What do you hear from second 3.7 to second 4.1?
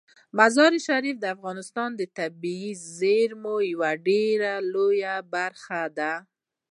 یوه